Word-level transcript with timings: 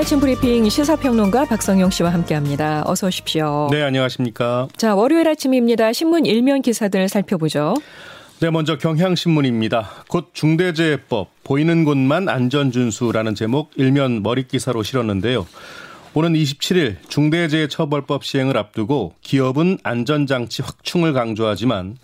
아침 0.00 0.18
브리핑 0.18 0.66
시사평론가 0.66 1.44
박성용 1.44 1.90
씨와 1.90 2.10
함께합니다. 2.14 2.82
어서 2.86 3.08
오십시오. 3.08 3.68
네, 3.70 3.82
안녕하십니까. 3.82 4.66
자, 4.78 4.94
월요일 4.94 5.28
아침입니다. 5.28 5.92
신문 5.92 6.24
일면 6.24 6.62
기사들 6.62 7.06
살펴보죠. 7.10 7.74
네, 8.40 8.50
먼저 8.50 8.78
경향신문입니다. 8.78 9.90
곧 10.08 10.30
중대재해법 10.32 11.28
보이는 11.44 11.84
곳만 11.84 12.30
안전준수라는 12.30 13.34
제목 13.34 13.72
일면 13.76 14.22
머릿기사로 14.22 14.82
실었는데요. 14.82 15.46
오는 16.14 16.32
27일 16.32 16.96
중대재해처벌법 17.08 18.24
시행을 18.24 18.56
앞두고 18.56 19.12
기업은 19.20 19.80
안전장치 19.82 20.62
확충을 20.62 21.12
강조하지만 21.12 21.98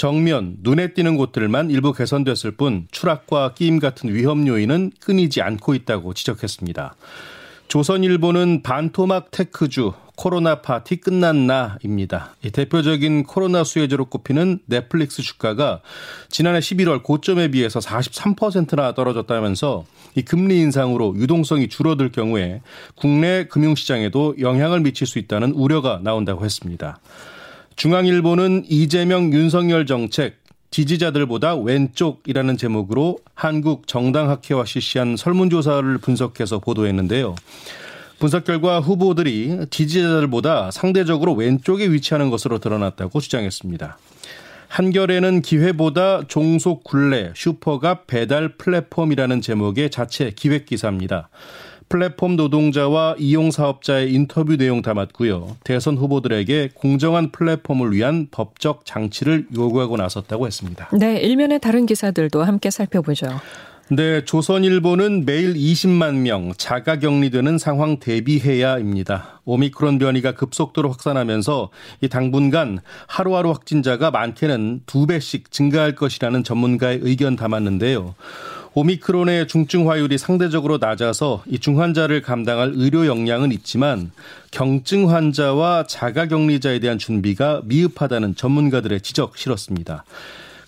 정면, 0.00 0.56
눈에 0.62 0.94
띄는 0.94 1.18
곳들만 1.18 1.70
일부 1.70 1.92
개선됐을 1.92 2.52
뿐 2.52 2.86
추락과 2.90 3.52
끼임 3.52 3.78
같은 3.78 4.08
위험 4.14 4.46
요인은 4.46 4.92
끊이지 4.98 5.42
않고 5.42 5.74
있다고 5.74 6.14
지적했습니다. 6.14 6.94
조선일보는 7.68 8.62
반토막 8.62 9.30
테크주 9.30 9.92
코로나 10.16 10.62
파티 10.62 10.96
끝났나입니다. 10.96 12.34
대표적인 12.50 13.24
코로나 13.24 13.62
수혜주로 13.62 14.06
꼽히는 14.06 14.60
넷플릭스 14.64 15.20
주가가 15.20 15.82
지난해 16.30 16.60
11월 16.60 17.02
고점에 17.02 17.48
비해서 17.48 17.78
43%나 17.78 18.94
떨어졌다면서 18.94 19.84
이 20.14 20.22
금리 20.22 20.60
인상으로 20.60 21.14
유동성이 21.18 21.68
줄어들 21.68 22.10
경우에 22.10 22.62
국내 22.94 23.44
금융시장에도 23.44 24.36
영향을 24.40 24.80
미칠 24.80 25.06
수 25.06 25.18
있다는 25.18 25.52
우려가 25.52 26.00
나온다고 26.02 26.46
했습니다. 26.46 27.00
중앙일보는 27.80 28.64
이재명 28.68 29.32
윤석열 29.32 29.86
정책 29.86 30.36
지지자들보다 30.70 31.56
왼쪽이라는 31.56 32.58
제목으로 32.58 33.20
한국 33.34 33.86
정당학회와 33.86 34.66
실시한 34.66 35.16
설문조사를 35.16 35.96
분석해서 35.96 36.58
보도했는데요. 36.58 37.36
분석 38.18 38.44
결과 38.44 38.80
후보들이 38.80 39.60
지지자들보다 39.70 40.70
상대적으로 40.72 41.32
왼쪽에 41.32 41.90
위치하는 41.90 42.28
것으로 42.28 42.58
드러났다고 42.58 43.18
주장했습니다. 43.18 43.96
한결에는 44.68 45.40
기회보다 45.40 46.24
종속 46.28 46.84
굴레 46.84 47.32
슈퍼갑 47.34 48.06
배달 48.08 48.58
플랫폼이라는 48.58 49.40
제목의 49.40 49.88
자체 49.90 50.32
기획 50.36 50.66
기사입니다. 50.66 51.30
플랫폼 51.90 52.36
노동자와 52.36 53.16
이용 53.18 53.50
사업자의 53.50 54.14
인터뷰 54.14 54.56
내용 54.56 54.80
담았고요. 54.80 55.56
대선 55.64 55.98
후보들에게 55.98 56.70
공정한 56.74 57.32
플랫폼을 57.32 57.92
위한 57.92 58.28
법적 58.30 58.86
장치를 58.86 59.48
요구하고 59.54 59.96
나섰다고 59.96 60.46
했습니다. 60.46 60.88
네, 60.96 61.18
일면의 61.18 61.58
다른 61.58 61.86
기사들도 61.86 62.44
함께 62.44 62.70
살펴보죠. 62.70 63.26
네, 63.92 64.24
조선일보는 64.24 65.24
매일 65.26 65.54
20만 65.54 66.18
명 66.18 66.52
자가 66.56 67.00
격리되는 67.00 67.58
상황 67.58 67.98
대비해야입니다. 67.98 69.40
오미크론 69.44 69.98
변이가 69.98 70.34
급속도로 70.34 70.90
확산하면서 70.90 71.70
이 72.02 72.08
당분간 72.08 72.78
하루하루 73.08 73.50
확진자가 73.50 74.12
많게는 74.12 74.82
두 74.86 75.08
배씩 75.08 75.50
증가할 75.50 75.96
것이라는 75.96 76.44
전문가의 76.44 77.00
의견 77.02 77.34
담았는데요. 77.34 78.14
오미크론의 78.74 79.48
중증화율이 79.48 80.16
상대적으로 80.16 80.78
낮아서 80.78 81.42
이 81.46 81.58
중환자를 81.58 82.22
감당할 82.22 82.72
의료 82.74 83.06
역량은 83.06 83.50
있지만 83.52 84.12
경증 84.52 85.10
환자와 85.10 85.86
자가격리자에 85.88 86.78
대한 86.78 86.98
준비가 86.98 87.62
미흡하다는 87.64 88.36
전문가들의 88.36 89.00
지적 89.00 89.36
실었습니다. 89.36 90.04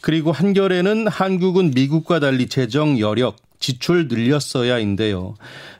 그리고 0.00 0.32
한결에는 0.32 1.06
한국은 1.06 1.70
미국과 1.74 2.18
달리 2.18 2.48
재정 2.48 2.98
여력, 2.98 3.36
지출 3.60 4.08
늘렸어야인데요. 4.08 5.36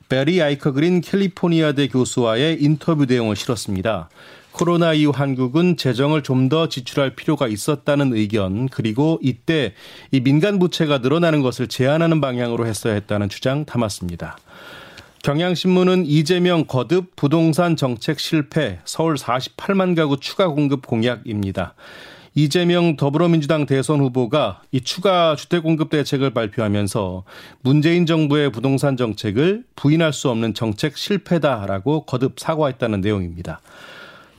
베리 0.08 0.40
아이커그린 0.40 1.00
캘리포니아대 1.00 1.88
교수와의 1.88 2.62
인터뷰 2.62 3.06
내용을 3.06 3.34
실었습니다. 3.34 4.08
코로나 4.52 4.92
이후 4.92 5.12
한국은 5.14 5.76
재정을 5.76 6.22
좀 6.22 6.42
더 6.48 6.68
지출할 6.68 7.14
필요가 7.14 7.46
있었다는 7.46 8.12
의견 8.14 8.68
그리고 8.68 9.18
이때 9.22 9.74
이 10.10 10.20
민간 10.20 10.58
부채가 10.58 10.98
늘어나는 10.98 11.40
것을 11.40 11.68
제한하는 11.68 12.20
방향으로 12.20 12.66
했어야 12.66 12.94
했다는 12.94 13.28
주장 13.28 13.64
담았습니다. 13.64 14.36
경향신문은 15.22 16.04
이재명 16.04 16.64
거듭 16.66 17.14
부동산 17.14 17.76
정책 17.76 18.18
실패 18.18 18.80
서울 18.84 19.14
48만 19.14 19.94
가구 19.94 20.18
추가 20.18 20.48
공급 20.48 20.84
공약입니다. 20.86 21.74
이재명 22.34 22.96
더불어민주당 22.96 23.66
대선 23.66 24.00
후보가 24.00 24.62
이 24.72 24.80
추가 24.80 25.36
주택 25.36 25.62
공급 25.62 25.90
대책을 25.90 26.30
발표하면서 26.30 27.24
문재인 27.60 28.04
정부의 28.04 28.50
부동산 28.50 28.96
정책을 28.96 29.64
부인할 29.76 30.12
수 30.12 30.28
없는 30.28 30.54
정책 30.54 30.96
실패다라고 30.96 32.04
거듭 32.04 32.40
사과했다는 32.40 33.00
내용입니다. 33.00 33.60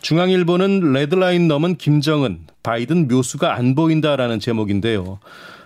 중앙일보는 0.03 0.91
레드라인 0.91 1.47
넘은 1.47 1.78
김정은, 1.78 2.40
바이든 2.62 3.08
묘수가 3.08 3.56
안 3.56 3.74
보인다라는 3.74 4.41
제목인데요. 4.41 5.19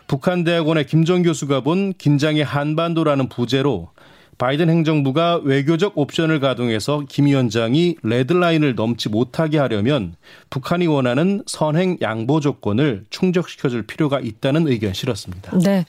북한 0.07 0.43
대학원의 0.43 0.85
김정 0.85 1.23
교수가 1.23 1.61
본 1.61 1.91
긴장의 1.97 2.43
한반도라는 2.43 3.29
부제로 3.29 3.89
바이든 4.37 4.69
행정부가 4.69 5.41
외교적 5.43 5.97
옵션을 5.97 6.39
가동해서 6.39 7.03
김 7.09 7.25
위원장이 7.25 7.95
레드라인을 8.03 8.75
넘지 8.75 9.09
못하게 9.09 9.57
하려면 9.57 10.15
북한이 10.51 10.85
원하는 10.85 11.41
선행 11.47 11.97
양보 12.01 12.39
조건을 12.39 13.05
충족시켜줄 13.09 13.87
필요가 13.87 14.19
있다는 14.19 14.67
의견 14.67 14.93
실었습니다. 14.93 15.57
네. 15.57 15.85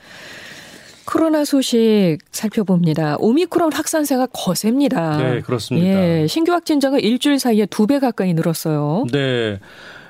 코로나 1.10 1.46
소식 1.46 2.18
살펴봅니다. 2.32 3.16
오미크론 3.18 3.72
확산세가 3.72 4.26
거셉니다. 4.26 5.16
네, 5.16 5.40
그렇습니다. 5.40 5.88
예, 5.88 6.26
신규 6.26 6.52
확진자가 6.52 6.98
일주일 6.98 7.38
사이에 7.38 7.64
두 7.64 7.86
배 7.86 7.98
가까이 7.98 8.34
늘었어요. 8.34 9.06
네. 9.10 9.58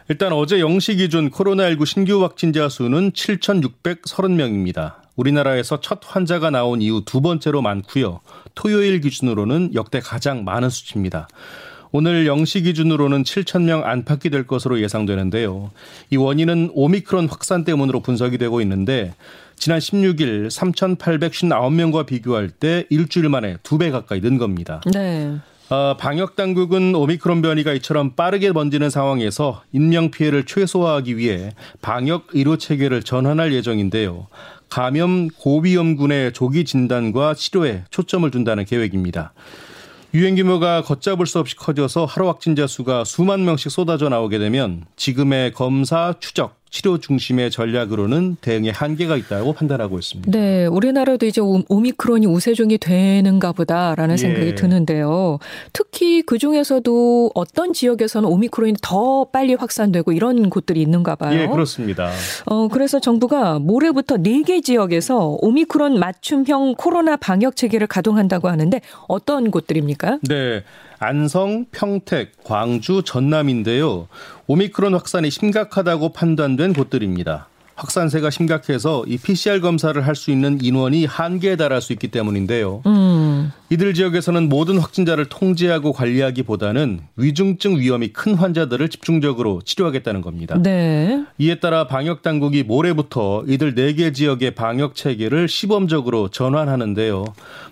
일단 0.08 0.32
어제 0.32 0.58
0시 0.58 0.96
기준 0.96 1.30
코로나19 1.30 1.86
신규 1.86 2.24
확진자 2.24 2.68
수는 2.68 3.12
7,630명입니다. 3.12 4.94
우리나라에서 5.14 5.80
첫 5.80 6.00
환자가 6.02 6.50
나온 6.50 6.82
이후 6.82 7.04
두 7.04 7.20
번째로 7.20 7.62
많고요. 7.62 8.18
토요일 8.56 9.00
기준으로는 9.00 9.74
역대 9.74 10.00
가장 10.00 10.42
많은 10.42 10.68
수치입니다. 10.68 11.28
오늘 11.92 12.26
0시 12.26 12.64
기준으로는 12.64 13.22
7,000명 13.22 13.84
안팎이 13.84 14.30
될 14.30 14.48
것으로 14.48 14.80
예상되는데요. 14.82 15.70
이 16.10 16.16
원인은 16.16 16.72
오미크론 16.74 17.28
확산 17.28 17.62
때문으로 17.62 18.00
분석이 18.00 18.36
되고 18.38 18.60
있는데 18.60 19.14
지난 19.58 19.78
16일 19.78 20.48
3,859명과 20.48 22.06
비교할 22.06 22.50
때 22.50 22.84
일주일 22.90 23.28
만에 23.28 23.56
두 23.62 23.78
배 23.78 23.90
가까이 23.90 24.20
는 24.20 24.38
겁니다. 24.38 24.80
네. 24.92 25.36
어, 25.70 25.96
방역 25.98 26.34
당국은 26.34 26.94
오미크론 26.94 27.42
변이가 27.42 27.72
이처럼 27.74 28.14
빠르게 28.16 28.52
번지는 28.52 28.88
상황에서 28.90 29.62
인명 29.72 30.10
피해를 30.10 30.44
최소화하기 30.44 31.16
위해 31.18 31.52
방역 31.82 32.28
의료 32.32 32.56
체계를 32.56 33.02
전환할 33.02 33.52
예정인데요. 33.52 34.28
감염 34.70 35.28
고위험군의 35.28 36.32
조기 36.32 36.64
진단과 36.64 37.34
치료에 37.34 37.84
초점을 37.90 38.28
둔다는 38.30 38.64
계획입니다. 38.64 39.32
유행 40.14 40.36
규모가 40.36 40.82
걷잡을 40.82 41.26
수 41.26 41.38
없이 41.38 41.54
커져서 41.54 42.06
하루 42.06 42.28
확진자 42.28 42.66
수가 42.66 43.04
수만 43.04 43.44
명씩 43.44 43.70
쏟아져 43.70 44.08
나오게 44.08 44.38
되면 44.38 44.84
지금의 44.96 45.52
검사, 45.52 46.14
추적, 46.18 46.57
치료 46.70 46.98
중심의 46.98 47.50
전략으로는 47.50 48.36
대응에 48.40 48.70
한계가 48.70 49.16
있다고 49.16 49.52
판단하고 49.52 49.98
있습니다. 49.98 50.30
네, 50.30 50.66
우리나라도 50.66 51.26
이제 51.26 51.40
오미크론이 51.40 52.26
우세종이 52.26 52.78
되는가 52.78 53.52
보다라는 53.52 54.14
예. 54.14 54.16
생각이 54.16 54.54
드는데요. 54.54 55.38
특히 55.72 56.22
그 56.22 56.38
중에서도 56.38 57.32
어떤 57.34 57.72
지역에서는 57.72 58.28
오미크론이 58.28 58.74
더 58.82 59.24
빨리 59.32 59.54
확산되고 59.54 60.12
이런 60.12 60.50
곳들이 60.50 60.82
있는가 60.82 61.16
봐요. 61.16 61.40
예, 61.40 61.46
그렇습니다. 61.46 62.10
어, 62.46 62.68
그래서 62.68 63.00
정부가 63.00 63.58
모레부터 63.58 64.16
4개 64.16 64.62
지역에서 64.62 65.38
오미크론 65.40 65.98
맞춤형 65.98 66.74
코로나 66.76 67.16
방역 67.16 67.56
체계를 67.56 67.86
가동한다고 67.86 68.48
하는데 68.48 68.80
어떤 69.06 69.50
곳들입니까? 69.50 70.18
네. 70.28 70.62
안성, 70.98 71.66
평택, 71.70 72.32
광주, 72.44 73.02
전남인데요. 73.04 74.08
오미크론 74.46 74.94
확산이 74.94 75.30
심각하다고 75.30 76.10
판단된 76.12 76.72
곳들입니다. 76.72 77.48
확산세가 77.76 78.30
심각해서 78.30 79.04
이 79.06 79.16
PCR 79.18 79.60
검사를 79.60 80.04
할 80.04 80.16
수 80.16 80.32
있는 80.32 80.58
인원이 80.60 81.04
한계에 81.04 81.54
달할 81.54 81.80
수 81.80 81.92
있기 81.92 82.08
때문인데요. 82.08 82.82
음. 82.86 82.97
이들 83.70 83.92
지역에서는 83.92 84.48
모든 84.48 84.78
확진자를 84.78 85.26
통제하고 85.26 85.92
관리하기보다는 85.92 87.00
위중증 87.16 87.78
위험이 87.78 88.08
큰 88.08 88.34
환자들을 88.34 88.88
집중적으로 88.88 89.60
치료하겠다는 89.62 90.22
겁니다. 90.22 90.58
네. 90.62 91.22
이에 91.36 91.56
따라 91.56 91.86
방역 91.86 92.22
당국이 92.22 92.62
모레부터 92.62 93.44
이들 93.46 93.74
4개 93.74 94.14
지역의 94.14 94.52
방역 94.54 94.94
체계를 94.94 95.48
시범적으로 95.48 96.28
전환하는데요. 96.28 97.26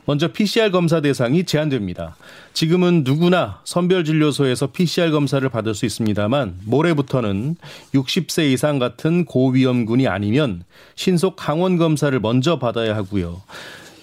먼저 0.04 0.32
PCR 0.32 0.70
검사 0.70 1.00
대상이 1.00 1.44
제한됩니다. 1.44 2.14
지금은 2.52 3.02
누구나 3.04 3.60
선별 3.64 4.04
진료소에서 4.04 4.68
PCR 4.72 5.10
검사를 5.10 5.46
받을 5.48 5.74
수 5.74 5.86
있습니다만 5.86 6.56
모레부터는 6.64 7.56
60세 7.94 8.52
이상 8.52 8.78
같은 8.78 9.24
고위험군이 9.24 10.08
아니면 10.08 10.64
신속 10.94 11.48
항원 11.48 11.78
검사를 11.78 12.18
먼저 12.20 12.58
받아야 12.58 12.94
하고요. 12.94 13.40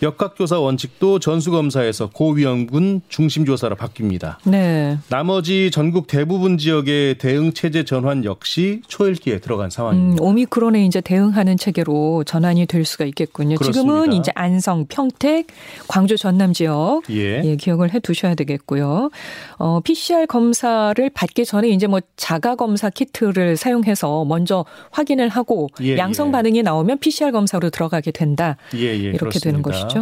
역학조사 0.03 0.59
원칙도 0.59 1.19
전수검사에서 1.19 2.09
고위험군 2.09 3.01
중심조사로 3.07 3.77
바뀝니다. 3.77 4.35
네. 4.43 4.97
나머지 5.07 5.71
전국 5.71 6.07
대부분 6.07 6.57
지역의 6.57 7.17
대응 7.17 7.53
체제 7.53 7.85
전환 7.85 8.25
역시 8.25 8.81
초읽기에 8.87 9.39
들어간 9.39 9.69
상황입니다. 9.69 10.21
음, 10.21 10.27
오미크론에 10.27 10.85
이제 10.85 10.99
대응하는 10.99 11.55
체계로 11.57 12.25
전환이 12.25 12.65
될 12.65 12.83
수가 12.83 13.05
있겠군요. 13.05 13.55
그렇습니다. 13.55 13.81
지금은 13.81 14.13
이제 14.13 14.31
안성, 14.35 14.87
평택, 14.89 15.47
광주, 15.87 16.17
전남 16.17 16.51
지역 16.51 17.03
예. 17.09 17.41
예 17.43 17.55
기억을 17.55 17.93
해 17.93 17.99
두셔야 17.99 18.35
되겠고요. 18.35 19.09
어, 19.57 19.79
PCR 19.79 20.25
검사를 20.27 21.09
받기 21.09 21.45
전에 21.45 21.69
이제 21.69 21.87
뭐 21.87 22.01
자가 22.17 22.55
검사 22.55 22.89
키트를 22.89 23.55
사용해서 23.55 24.25
먼저 24.25 24.65
확인을 24.91 25.29
하고 25.29 25.69
예, 25.81 25.97
양성 25.97 26.27
예. 26.27 26.31
반응이 26.33 26.61
나오면 26.63 26.97
PCR 26.99 27.31
검사로 27.31 27.69
들어가게 27.69 28.11
된다. 28.11 28.57
예, 28.75 28.87
예, 28.87 28.95
이렇게 28.95 29.17
그렇습니다. 29.19 29.45
되는 29.45 29.61
것이죠. 29.61 29.92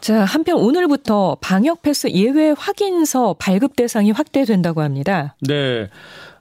자, 0.00 0.24
한편 0.24 0.56
오늘부터 0.56 1.36
방역 1.40 1.82
패스 1.82 2.08
예외 2.10 2.52
확인서 2.58 3.36
발급 3.38 3.76
대상이 3.76 4.10
확대된다고 4.10 4.82
합니다. 4.82 5.36
네. 5.40 5.88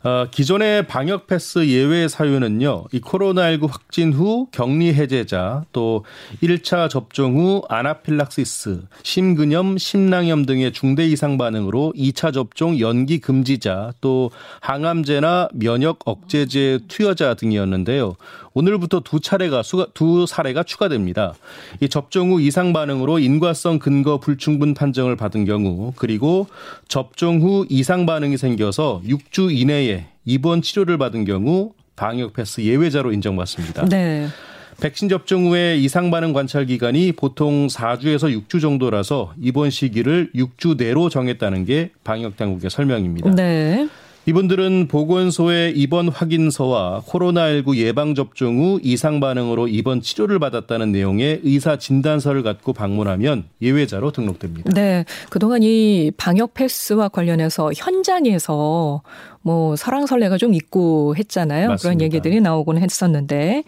어, 0.04 0.26
기존의 0.32 0.88
방역 0.88 1.28
패스 1.28 1.68
예외 1.68 2.08
사유는요, 2.08 2.86
이 2.92 3.02
코로나19 3.02 3.70
확진 3.70 4.12
후 4.12 4.48
격리 4.52 4.96
해제자, 4.96 5.64
또 5.72 6.06
1차 6.42 6.90
접종 6.90 7.38
후 7.38 7.62
아나필락시스, 7.70 8.82
심근염, 9.04 9.78
심낭염 9.78 10.48
등의 10.48 10.74
중대 10.74 11.06
이상 11.06 11.38
반응으로 11.38 11.94
2차 11.96 12.34
접종 12.34 12.80
연기 12.80 13.20
금지자, 13.20 13.94
또 14.02 14.32
항암제나 14.62 15.50
면역 15.54 16.00
억제제 16.06 16.80
투여자 16.88 17.36
등이었는데요. 17.36 18.16
오늘부터 18.54 19.02
두 19.02 19.20
차례가 19.20 19.64
수가, 19.64 19.88
두 19.94 20.26
사례가 20.26 20.64
추가됩니다. 20.64 21.34
이 21.80 21.88
접종 21.88 22.32
후 22.32 22.42
이상 22.42 22.74
반응으로 22.74 23.20
인과성 23.20 23.80
근거 23.80 24.20
불충분 24.20 24.74
판정을 24.74 25.16
받은 25.16 25.46
경우 25.46 25.94
그리고 25.96 26.48
접종 26.88 27.42
후 27.42 27.66
이상 27.70 28.06
반응이 28.06 28.38
생겨서 28.38 29.02
6주 29.06 29.56
이내에 29.56 29.91
입원 30.26 30.62
치료를 30.62 30.98
받은 30.98 31.26
경우 31.26 31.74
방역 31.96 32.34
패스 32.34 32.62
예외자로 32.62 33.12
인정받습니다. 33.14 33.86
네. 33.86 34.28
백신 34.80 35.10
접종 35.10 35.48
후에 35.48 35.78
이상 35.78 36.10
반응 36.10 36.34
관찰 36.34 36.66
기간이 36.66 37.12
보통 37.12 37.68
4주에서 37.68 38.36
6주 38.48 38.60
정도라서 38.62 39.34
입원 39.40 39.70
시기를 39.70 40.32
6주 40.34 40.78
내로 40.78 41.10
정했다는 41.10 41.66
게 41.66 41.92
방역 42.04 42.36
당국의 42.36 42.72
설명입니다. 42.72 43.36
네. 43.36 43.88
이분들은 44.28 44.88
보건소의 44.88 45.76
입원 45.76 46.08
확인서와 46.08 47.02
코로나19 47.08 47.76
예방접종 47.78 48.60
후 48.60 48.80
이상 48.84 49.20
반응으로 49.20 49.68
입원 49.68 50.02
치료를 50.02 50.38
받았다는 50.38 50.92
내용의 50.92 51.42
의사 51.44 51.78
진단서를 51.78 52.44
갖고 52.44 52.72
방문하면 52.72 53.46
예외자로 53.62 54.12
등록됩니다. 54.12 54.72
네. 54.74 55.06
그동안 55.32 55.64
이 55.64 56.12
방역 56.18 56.54
패스와 56.54 57.10
관련해서 57.10 57.72
현장에서 57.76 59.02
뭐 59.42 59.76
설왕설래가 59.76 60.38
좀 60.38 60.54
있고 60.54 61.16
했잖아요. 61.18 61.70
맞습니다. 61.70 61.82
그런 61.82 62.02
얘기들이 62.02 62.42
나오곤 62.42 62.78
했었는데 62.78 63.64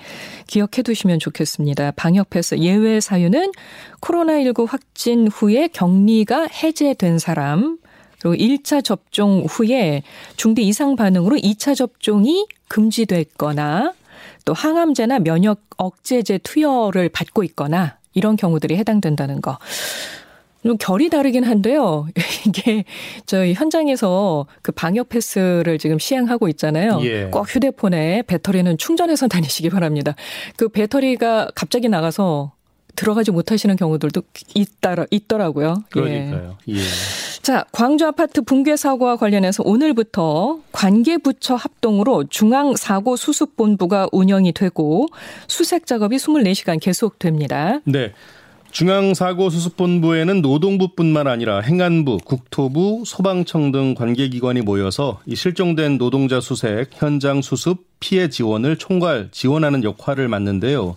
기억해 0.45 0.83
두시면 0.83 1.17
좋겠습니다. 1.17 1.91
방역 1.95 2.29
패스 2.29 2.55
예외 2.59 2.99
사유는 2.99 3.51
코로나19 4.01 4.67
확진 4.69 5.27
후에 5.27 5.69
격리가 5.69 6.47
해제된 6.47 7.17
사람 7.17 7.79
그리고 8.23 8.35
1차 8.35 8.81
접종 8.81 9.45
후에 9.49 10.01
중대 10.37 10.61
이상 10.61 10.95
반응으로 10.95 11.35
2차 11.35 11.75
접종이 11.75 12.47
금지됐거나 12.69 13.93
또 14.45 14.53
항암제나 14.53 15.19
면역 15.19 15.59
억제제 15.75 16.37
투여를 16.39 17.09
받고 17.09 17.43
있거나 17.43 17.97
이런 18.13 18.37
경우들이 18.37 18.77
해당된다는 18.77 19.41
거. 19.41 19.59
좀 20.65 20.77
결이 20.77 21.09
다르긴 21.09 21.43
한데요. 21.43 22.07
이게 22.47 22.85
저희 23.25 23.53
현장에서 23.53 24.45
그 24.61 24.71
방역 24.71 25.09
패스를 25.09 25.77
지금 25.77 25.99
시행하고 25.99 26.47
있잖아요. 26.47 27.01
예. 27.03 27.25
꼭 27.25 27.53
휴대폰에 27.53 28.23
배터리는 28.25 28.77
충전해서 28.77 29.27
다니시기 29.29 29.69
바랍니다. 29.69 30.15
그 30.55 30.69
배터리가 30.69 31.49
갑자기 31.53 31.89
나가서 31.89 32.52
들어가지 32.95 33.31
못하시는 33.31 33.75
경우들도 33.75 34.21
있더라, 34.55 35.05
있더라고요. 35.09 35.75
예. 35.79 35.89
그러니까요. 35.89 36.57
예. 36.69 36.73
예. 36.75 36.81
자, 37.41 37.65
광주 37.73 38.05
아파트 38.05 38.41
붕괴 38.41 38.77
사고와 38.77 39.17
관련해서 39.17 39.63
오늘부터 39.65 40.59
관계부처 40.71 41.55
합동으로 41.55 42.25
중앙사고수습본부가 42.29 44.07
운영이 44.13 44.53
되고 44.53 45.07
수색 45.47 45.85
작업이 45.85 46.15
24시간 46.15 46.79
계속됩니다. 46.79 47.81
네. 47.83 48.13
중앙사고수습본부에는 48.71 50.41
노동부뿐만 50.41 51.27
아니라 51.27 51.59
행안부, 51.59 52.19
국토부, 52.25 53.03
소방청 53.05 53.71
등 53.71 53.93
관계기관이 53.93 54.61
모여서 54.61 55.19
이 55.27 55.35
실종된 55.35 55.99
노동자 55.99 56.41
수색, 56.41 56.89
현장 56.93 57.41
수습, 57.41 57.85
피해 57.99 58.29
지원을 58.29 58.77
총괄 58.77 59.29
지원하는 59.31 59.83
역할을 59.83 60.27
맡는데요. 60.27 60.95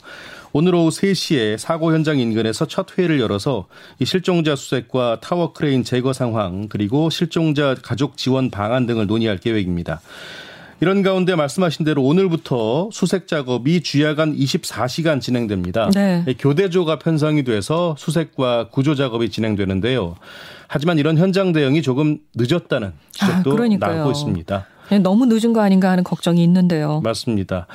오늘 0.58 0.74
오후 0.74 0.88
3시에 0.88 1.58
사고 1.58 1.92
현장 1.92 2.18
인근에서 2.18 2.66
첫 2.66 2.96
회의를 2.96 3.20
열어서 3.20 3.66
이 3.98 4.06
실종자 4.06 4.56
수색과 4.56 5.20
타워 5.20 5.52
크레인 5.52 5.84
제거 5.84 6.14
상황 6.14 6.70
그리고 6.70 7.10
실종자 7.10 7.74
가족 7.82 8.16
지원 8.16 8.50
방안 8.50 8.86
등을 8.86 9.06
논의할 9.06 9.36
계획입니다. 9.36 10.00
이런 10.80 11.02
가운데 11.02 11.34
말씀하신 11.34 11.84
대로 11.84 12.02
오늘부터 12.04 12.88
수색 12.90 13.28
작업이 13.28 13.82
주야간 13.82 14.34
24시간 14.34 15.20
진행됩니다. 15.20 15.90
네. 15.90 16.24
교대조가 16.38 17.00
편성이 17.00 17.44
돼서 17.44 17.94
수색과 17.98 18.70
구조 18.70 18.94
작업이 18.94 19.28
진행되는데요. 19.28 20.16
하지만 20.68 20.96
이런 20.96 21.18
현장 21.18 21.52
대응이 21.52 21.82
조금 21.82 22.16
늦었다는 22.34 22.94
지적도 23.12 23.58
아, 23.62 23.68
나오고 23.78 24.10
있습니다. 24.10 24.66
네, 24.88 24.98
너무 25.00 25.26
늦은 25.26 25.52
거 25.52 25.60
아닌가 25.60 25.90
하는 25.90 26.02
걱정이 26.02 26.42
있는데요. 26.44 27.02
맞습니다. 27.02 27.66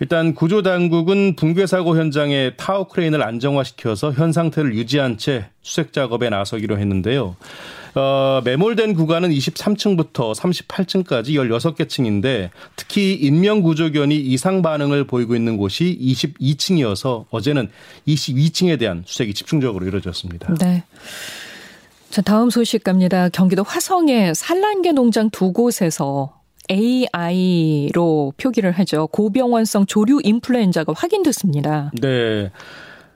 일단 0.00 0.34
구조 0.34 0.62
당국은 0.62 1.36
붕괴 1.36 1.66
사고 1.66 1.96
현장에 1.96 2.52
타워 2.56 2.88
크레인을 2.88 3.22
안정화시켜서 3.22 4.12
현 4.12 4.32
상태를 4.32 4.74
유지한 4.74 5.18
채 5.18 5.50
수색 5.60 5.92
작업에 5.92 6.30
나서기로 6.30 6.78
했는데요. 6.78 7.36
어, 7.94 8.40
매몰된 8.42 8.94
구간은 8.94 9.28
23층부터 9.28 10.34
38층까지 10.34 11.30
16개 11.32 11.86
층인데 11.86 12.50
특히 12.76 13.14
인명구조견이 13.14 14.16
이상 14.16 14.62
반응을 14.62 15.04
보이고 15.04 15.36
있는 15.36 15.58
곳이 15.58 15.98
22층이어서 16.00 17.26
어제는 17.30 17.68
22층에 18.08 18.78
대한 18.78 19.02
수색이 19.04 19.34
집중적으로 19.34 19.86
이루어졌습니다. 19.86 20.54
네. 20.54 20.82
자, 22.08 22.22
다음 22.22 22.48
소식 22.48 22.82
갑니다. 22.84 23.28
경기도 23.28 23.62
화성의 23.62 24.34
산란계 24.34 24.92
농장 24.92 25.28
두 25.28 25.52
곳에서 25.52 26.39
AI로 26.70 28.32
표기를 28.36 28.70
하죠. 28.72 29.08
고병원성 29.08 29.86
조류 29.86 30.20
인플루엔자가 30.22 30.92
확인됐습니다. 30.96 31.90
네. 32.00 32.50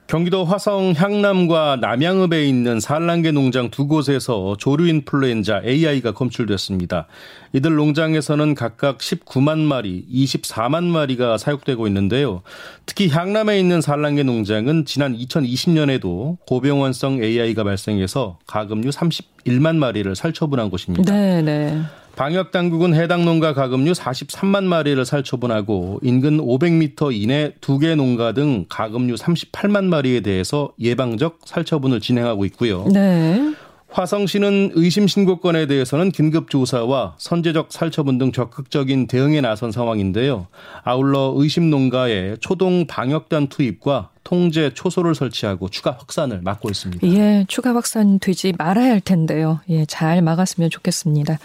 경기도 0.07 0.45
화성 0.45 0.93
향남과 0.95 1.79
남양읍에 1.81 2.45
있는 2.47 2.79
산란계 2.79 3.33
농장 3.33 3.71
두 3.71 3.87
곳에서 3.87 4.55
조류 4.59 4.87
인플루엔자 4.89 5.63
AI가 5.65 6.13
검출됐습니다. 6.13 7.07
이들 7.55 7.75
농장에서는 7.75 8.55
각각 8.55 8.99
19만 8.99 9.61
마리, 9.61 10.05
24만 10.13 10.85
마리가 10.85 11.39
사육되고 11.39 11.87
있는데요. 11.87 12.43
특히 12.85 13.09
향남에 13.09 13.59
있는 13.59 13.81
산란계 13.81 14.25
농장은 14.25 14.85
지난 14.85 15.17
2020년에도 15.17 16.37
고병원성 16.47 17.23
AI가 17.23 17.65
발생해서 17.65 18.39
가금류 18.47 18.91
31만 18.91 19.77
마리를 19.77 20.15
살처분한 20.15 20.69
곳입니다. 20.69 21.11
네, 21.11 21.41
네. 21.41 21.81
방역 22.17 22.53
당국은 22.53 22.95
해당 22.95 23.25
농가 23.25 23.55
가금류 23.55 23.93
43만 23.93 24.65
마리를 24.65 25.05
살처분하고 25.05 25.99
인근 26.03 26.39
500m 26.39 27.13
이내 27.13 27.53
두 27.61 27.79
개 27.79 27.95
농가 27.97 28.33
등 28.33 28.67
가금류 28.69 29.17
38만 29.17 29.85
마리에 29.87 30.21
대해서 30.21 30.71
예방적 30.81 31.41
살처분을 31.45 32.01
진행하고 32.01 32.45
있고요. 32.47 32.87
네. 32.93 33.53
화성시는 33.91 34.73
의심 34.75 35.07
신고 35.07 35.39
건에 35.39 35.67
대해서는 35.67 36.11
긴급 36.11 36.51
조사와 36.51 37.15
선제적 37.19 37.69
살처분 37.71 38.19
등 38.19 38.33
적극적인 38.33 39.07
대응에 39.07 39.41
나선 39.41 39.71
상황인데요. 39.71 40.47
아울러 40.83 41.33
의심 41.37 41.71
농가에 41.71 42.37
초동 42.41 42.87
방역단 42.89 43.49
투입과 43.49 44.11
통제 44.25 44.73
초소를 44.75 45.15
설치하고 45.15 45.69
추가 45.69 45.93
확산을 45.93 46.41
막고 46.43 46.71
있습니다. 46.71 47.07
예, 47.09 47.45
추가 47.47 47.75
확산 47.75 48.19
되지 48.19 48.53
말아야 48.59 48.91
할 48.93 49.01
텐데요. 49.01 49.61
예, 49.69 49.85
잘 49.85 50.23
막았으면 50.23 50.71
좋겠습니다. 50.71 51.39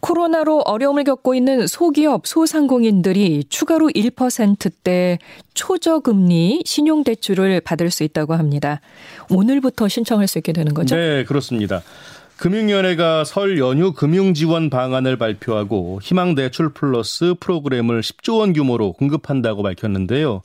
코로나로 0.00 0.62
어려움을 0.62 1.04
겪고 1.04 1.34
있는 1.34 1.66
소기업, 1.66 2.26
소상공인들이 2.26 3.44
추가로 3.48 3.88
1%대 3.88 5.18
초저금리 5.54 6.62
신용대출을 6.64 7.60
받을 7.60 7.90
수 7.90 8.02
있다고 8.02 8.34
합니다. 8.34 8.80
오늘부터 9.30 9.88
신청할 9.88 10.26
수 10.26 10.38
있게 10.38 10.52
되는 10.52 10.74
거죠? 10.74 10.96
네, 10.96 11.24
그렇습니다. 11.24 11.82
금융위원회가 12.38 13.24
설 13.24 13.58
연휴 13.58 13.92
금융지원 13.92 14.70
방안을 14.70 15.18
발표하고 15.18 16.00
희망대출 16.02 16.70
플러스 16.70 17.34
프로그램을 17.38 18.00
10조 18.00 18.38
원 18.38 18.54
규모로 18.54 18.94
공급한다고 18.94 19.62
밝혔는데요. 19.62 20.40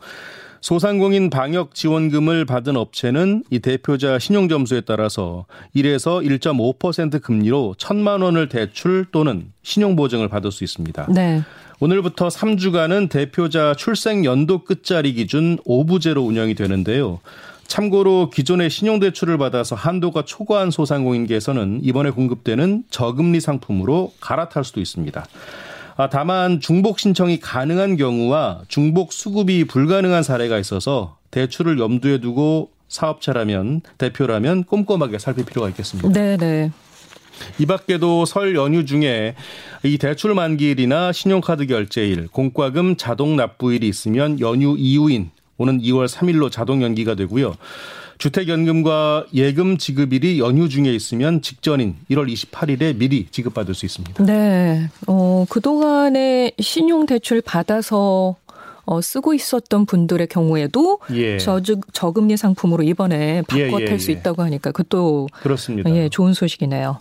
소상공인 0.66 1.30
방역 1.30 1.76
지원금을 1.76 2.46
받은 2.46 2.76
업체는 2.76 3.44
이 3.52 3.60
대표자 3.60 4.18
신용 4.18 4.50
점수에 4.50 4.82
따라서 4.82 5.46
1에서 5.76 6.26
1.5% 6.26 7.22
금리로 7.22 7.76
1천만 7.78 8.24
원을 8.24 8.50
대출 8.50 9.06
또는 9.12 9.52
신용 9.62 9.96
보증을 9.96 10.28
받을 10.28 10.52
수 10.52 10.64
있습니다. 10.64 11.06
네. 11.14 11.44
오늘부터 11.80 12.30
3주간은 12.30 13.12
대표자 13.12 13.76
출생 13.76 14.26
연도 14.26 14.64
끝자리 14.64 15.14
기준 15.14 15.58
5부제로 15.68 16.26
운영이 16.26 16.56
되는데요. 16.56 17.20
참고로 17.68 18.32
기존의 18.32 18.72
신용대출을 18.72 19.38
받아서 19.38 19.76
한도가 19.76 20.26
초과한 20.26 20.72
소상공인께서는 20.72 21.82
이번에 21.84 22.10
공급되는 22.10 22.86
저금리 22.90 23.40
상품으로 23.40 24.14
갈아탈 24.20 24.64
수도 24.64 24.82
있습니다. 24.82 25.28
아, 25.98 26.10
다만 26.10 26.60
중복 26.60 27.00
신청이 27.00 27.40
가능한 27.40 27.96
경우와 27.96 28.64
중복 28.68 29.14
수급이 29.14 29.64
불가능한 29.66 30.24
사례가 30.24 30.60
있어서 30.60 31.18
대출을 31.32 31.80
염두에 31.80 32.20
두고 32.20 32.70
사업자라면 32.90 33.82
대표라면 33.98 34.66
꼼꼼하게 34.66 35.20
살필 35.20 35.46
필요가 35.46 35.70
있겠습니다. 35.70 36.10
네, 36.10 36.38
네. 36.38 36.72
이 37.60 37.66
밖에도 37.66 38.26
설 38.26 38.56
연휴 38.56 38.86
중에 38.86 39.36
이 39.84 39.98
대출 39.98 40.34
만기일이나 40.34 41.12
신용카드 41.12 41.68
결제일, 41.68 42.28
공과금 42.28 42.96
자동 42.98 43.36
납부일이 43.36 43.88
있으면 43.88 44.40
연휴 44.40 44.76
이후인 44.78 45.32
오는 45.58 45.80
2월 45.80 46.08
3일로 46.08 46.52
자동 46.52 46.84
연기가 46.84 47.16
되고요. 47.16 47.56
주택연금과 48.18 49.26
예금 49.34 49.78
지급일이 49.78 50.40
연휴 50.40 50.70
중에 50.70 50.94
있으면 50.94 51.42
직전인 51.42 51.96
1월 52.10 52.32
28일에 52.32 52.98
미리 52.98 53.28
지급받을 53.30 53.76
수 53.76 53.86
있습니다. 53.86 54.24
네. 54.24 54.90
어, 55.08 55.46
그동안에 55.50 56.54
신용대출 56.60 57.42
받아서 57.42 58.36
어, 58.86 59.02
쓰고 59.02 59.34
있었던 59.34 59.86
분들의 59.86 60.28
경우에도 60.28 61.00
예. 61.14 61.38
저즉 61.40 61.94
저금리 61.94 62.38
상품으로 62.38 62.84
이번에 62.84 63.42
바꿔 63.44 63.62
예, 63.62 63.72
예, 63.82 63.86
탈수 63.86 64.12
예. 64.12 64.16
있다고 64.16 64.44
하니까 64.44 64.72
그것도 64.72 65.28
그렇습니다. 65.42 65.90
예, 65.96 66.08
좋은 66.10 66.34
소식이네요. 66.34 67.00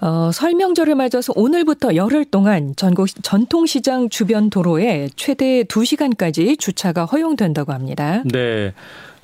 어, 0.00 0.30
설명절을 0.32 0.96
맞아서 0.96 1.32
오늘부터 1.36 1.94
열흘 1.94 2.24
동안 2.24 2.74
전국 2.74 3.06
전통시장 3.22 4.08
주변 4.08 4.50
도로에 4.50 5.08
최대 5.14 5.62
2시간까지 5.62 6.58
주차가 6.58 7.04
허용된다고 7.04 7.72
합니다. 7.72 8.22
네. 8.24 8.72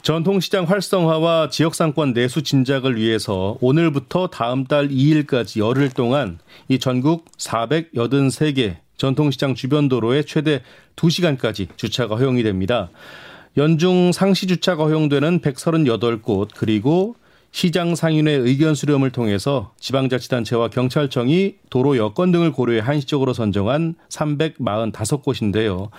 전통시장 0.08 0.64
활성화와 0.64 1.50
지역상권 1.50 2.14
내수 2.14 2.42
진작을 2.42 2.96
위해서 2.96 3.58
오늘부터 3.60 4.28
다음 4.28 4.64
달 4.64 4.88
2일까지 4.88 5.60
열흘 5.60 5.90
동안 5.90 6.38
이 6.66 6.78
전국 6.78 7.30
483개 7.36 8.76
전통시장 8.96 9.54
주변 9.54 9.90
도로에 9.90 10.22
최대 10.22 10.62
2시간까지 10.96 11.68
주차가 11.76 12.16
허용이 12.16 12.42
됩니다. 12.42 12.88
연중 13.58 14.12
상시 14.12 14.46
주차가 14.46 14.84
허용되는 14.84 15.40
138곳 15.40 16.48
그리고 16.56 17.14
시장 17.50 17.94
상인회 17.94 18.32
의견 18.32 18.74
수렴을 18.74 19.10
통해서 19.10 19.72
지방자치단체와 19.80 20.68
경찰청이 20.68 21.56
도로 21.70 21.96
여건 21.96 22.30
등을 22.30 22.52
고려해 22.52 22.80
한시적으로 22.80 23.32
선정한 23.32 23.94
345곳인데요. 24.10 25.90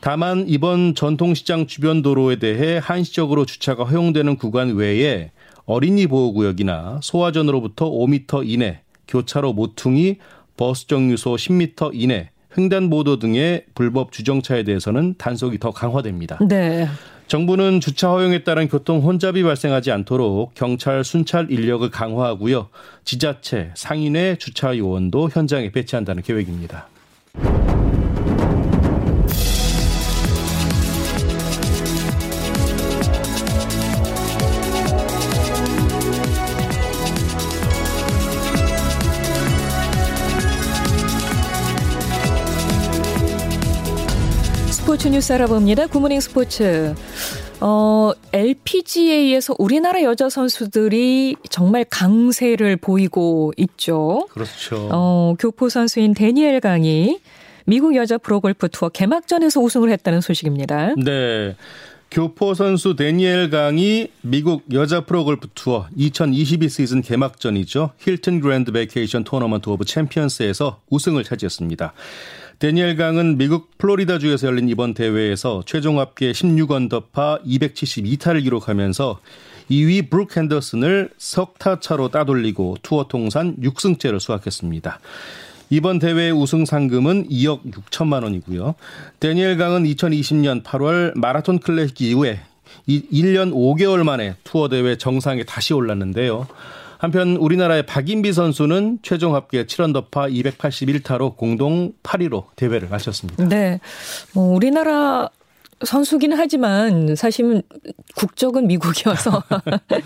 다만 0.00 0.44
이번 0.48 0.94
전통시장 0.94 1.66
주변 1.66 2.02
도로에 2.02 2.36
대해 2.36 2.80
한시적으로 2.82 3.44
주차가 3.44 3.84
허용되는 3.84 4.36
구간 4.36 4.74
외에 4.74 5.30
어린이 5.64 6.06
보호구역이나 6.06 7.00
소화전으로부터 7.02 7.90
5m 7.90 8.48
이내, 8.48 8.80
교차로 9.08 9.52
모퉁이, 9.52 10.16
버스 10.56 10.86
정류소 10.86 11.34
10m 11.34 11.90
이내, 11.92 12.30
횡단보도 12.56 13.18
등의 13.18 13.66
불법 13.74 14.12
주정차에 14.12 14.62
대해서는 14.62 15.16
단속이 15.18 15.58
더 15.58 15.72
강화됩니다. 15.72 16.38
네. 16.48 16.88
정부는 17.28 17.80
주차 17.80 18.10
허용에 18.10 18.44
따른 18.44 18.68
교통 18.68 19.00
혼잡이 19.00 19.42
발생하지 19.42 19.90
않도록 19.90 20.54
경찰 20.54 21.02
순찰 21.02 21.50
인력을 21.50 21.88
강화하고요. 21.90 22.68
지자체, 23.04 23.72
상인의 23.74 24.38
주차 24.38 24.76
요원도 24.76 25.30
현장에 25.32 25.72
배치한다는 25.72 26.22
계획입니다. 26.22 26.86
스포츠 44.96 45.08
뉴스 45.08 45.30
알아봅니다. 45.34 45.88
good 45.88 46.00
morning 46.00 46.20
스포츠. 46.20 46.94
어, 47.60 48.12
LPGA에서 48.32 49.54
우리나라 49.58 50.02
여자 50.02 50.30
선수들이 50.30 51.36
정말 51.50 51.84
강세를 51.84 52.78
보이고 52.78 53.52
있죠. 53.58 54.26
그렇죠. 54.30 54.88
어, 54.90 55.34
교포 55.38 55.68
선수인 55.68 56.14
데니엘 56.14 56.60
강이 56.60 57.20
미국 57.66 57.94
여자 57.94 58.16
프로골프 58.16 58.70
투어 58.70 58.88
개막전에서 58.88 59.60
우승을 59.60 59.90
했다는 59.90 60.22
소식입니다. 60.22 60.94
네. 60.96 61.56
교포 62.10 62.54
선수 62.54 62.96
데니엘 62.96 63.50
강이 63.50 64.08
미국 64.22 64.64
여자 64.72 65.02
프로골프 65.02 65.48
투어 65.54 65.88
2022 65.94 66.70
시즌 66.70 67.02
개막전이죠. 67.02 67.90
힐튼 67.98 68.40
그랜드 68.40 68.72
베케이션 68.72 69.24
토너먼트 69.24 69.68
오브 69.68 69.84
챔피언스에서 69.84 70.80
우승을 70.88 71.24
차지했습니다. 71.24 71.92
데니엘 72.58 72.96
강은 72.96 73.36
미국 73.36 73.76
플로리다주에서 73.76 74.46
열린 74.46 74.70
이번 74.70 74.94
대회에서 74.94 75.62
최종 75.66 76.00
합계 76.00 76.32
16언더파 76.32 77.44
272타를 77.44 78.42
기록하면서 78.42 79.20
2위 79.70 80.08
브룩 80.08 80.34
핸더슨을 80.34 81.10
석타 81.18 81.80
차로 81.80 82.08
따돌리고 82.08 82.78
투어 82.80 83.08
통산 83.08 83.56
6승째를 83.56 84.20
수확했습니다. 84.20 85.00
이번 85.68 85.98
대회 85.98 86.30
우승 86.30 86.64
상금은 86.64 87.28
2억 87.28 87.70
6천만 87.70 88.22
원이고요. 88.22 88.74
데니엘 89.20 89.58
강은 89.58 89.84
2020년 89.84 90.62
8월 90.62 91.12
마라톤 91.14 91.58
클래식 91.58 92.00
이후에 92.00 92.40
1년 92.88 93.52
5개월 93.52 94.02
만에 94.02 94.36
투어 94.44 94.70
대회 94.70 94.96
정상에 94.96 95.44
다시 95.44 95.74
올랐는데요. 95.74 96.46
한편 96.98 97.36
우리나라의 97.36 97.84
박인비 97.86 98.32
선수는 98.32 98.98
최종 99.02 99.34
합계 99.34 99.64
7언더파 99.64 100.32
281타로 100.32 101.36
공동 101.36 101.92
8위로 102.02 102.44
대회를 102.56 102.88
마쳤습니다. 102.88 103.46
네. 103.48 103.80
뭐 104.34 104.54
우리나라 104.54 105.28
선수기는 105.84 106.36
하지만 106.38 107.14
사실은 107.16 107.62
국적은 108.14 108.66
미국이어서 108.66 109.42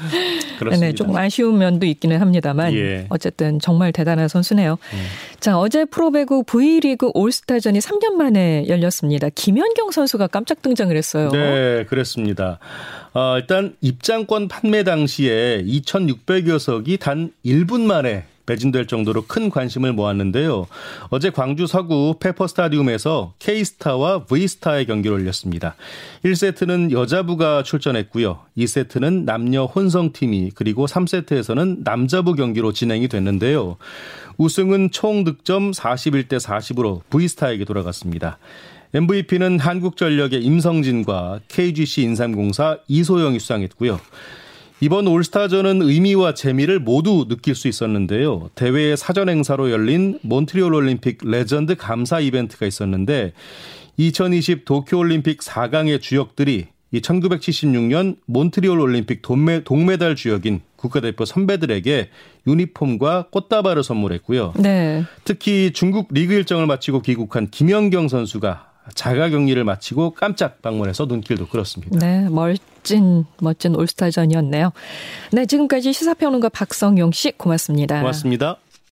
네, 0.80 0.92
조금 0.92 1.16
아쉬운 1.16 1.58
면도 1.58 1.86
있기는 1.86 2.20
합니다만 2.20 2.74
예. 2.74 3.06
어쨌든 3.08 3.60
정말 3.60 3.92
대단한 3.92 4.26
선수네요. 4.26 4.72
음. 4.72 5.06
자 5.38 5.58
어제 5.58 5.84
프로배구 5.84 6.42
V리그 6.44 7.10
올스타전이 7.14 7.78
3년 7.78 8.14
만에 8.14 8.66
열렸습니다. 8.68 9.28
김연경 9.28 9.92
선수가 9.92 10.26
깜짝 10.28 10.60
등장을 10.62 10.94
했어요. 10.96 11.30
네, 11.30 11.84
그렇습니다. 11.88 12.58
어, 13.14 13.36
일단 13.38 13.76
입장권 13.80 14.48
판매 14.48 14.82
당시에 14.82 15.62
2,600여 15.64 16.58
석이 16.58 16.96
단 16.96 17.32
1분 17.44 17.82
만에 17.82 18.24
매진될 18.50 18.86
정도로 18.86 19.22
큰 19.26 19.48
관심을 19.48 19.92
모았는데요. 19.92 20.66
어제 21.10 21.30
광주 21.30 21.68
서구 21.68 22.16
페퍼 22.18 22.48
스타디움에서 22.48 23.34
K스타와 23.38 24.24
V스타의 24.24 24.86
경기를 24.86 25.16
올렸습니다. 25.18 25.76
1세트는 26.24 26.90
여자부가 26.90 27.62
출전했고요. 27.62 28.40
2세트는 28.58 29.24
남녀 29.24 29.66
혼성팀이 29.66 30.50
그리고 30.56 30.86
3세트에서는 30.86 31.84
남자부 31.84 32.34
경기로 32.34 32.72
진행이 32.72 33.06
됐는데요. 33.06 33.76
우승은 34.36 34.90
총 34.90 35.22
득점 35.22 35.70
41대 35.70 36.40
40으로 36.40 37.02
V스타에게 37.10 37.64
돌아갔습니다. 37.64 38.38
MVP는 38.92 39.60
한국전력의 39.60 40.42
임성진과 40.42 41.40
KGC 41.46 42.02
인삼공사 42.02 42.78
이소영이 42.88 43.38
수상했고요. 43.38 44.00
이번 44.82 45.06
올스타전은 45.06 45.82
의미와 45.82 46.32
재미를 46.32 46.78
모두 46.78 47.26
느낄 47.28 47.54
수 47.54 47.68
있었는데요. 47.68 48.48
대회의 48.54 48.96
사전 48.96 49.28
행사로 49.28 49.70
열린 49.70 50.18
몬트리올 50.22 50.72
올림픽 50.72 51.18
레전드 51.22 51.76
감사 51.76 52.18
이벤트가 52.18 52.64
있었는데 52.64 53.34
2020 53.98 54.64
도쿄 54.64 54.96
올림픽 54.96 55.40
4강의 55.40 56.00
주역들이 56.00 56.68
이 56.92 57.00
1976년 57.00 58.16
몬트리올 58.24 58.80
올림픽 58.80 59.20
동메, 59.20 59.62
동메달 59.64 60.16
주역인 60.16 60.62
국가대표 60.76 61.26
선배들에게 61.26 62.08
유니폼과 62.46 63.26
꽃다발을 63.30 63.84
선물했고요. 63.84 64.54
네. 64.56 65.04
특히 65.24 65.72
중국 65.74 66.08
리그 66.10 66.32
일정을 66.32 66.66
마치고 66.66 67.02
귀국한 67.02 67.50
김연경 67.50 68.08
선수가 68.08 68.70
자가 68.94 69.28
격리를 69.28 69.62
마치고 69.62 70.12
깜짝 70.12 70.62
방문해서 70.62 71.04
눈길도 71.04 71.48
끌었습니다. 71.48 71.98
네, 71.98 72.28
멋진 72.80 73.26
멋진 73.40 73.76
올스타전이었네요. 73.76 74.72
네, 75.32 75.46
지금까지 75.46 75.92
시사평론가 75.92 76.48
박성용 76.48 77.12
씨 77.12 77.32
고맙습니다. 77.32 78.00
고맙습니다. 78.00 78.56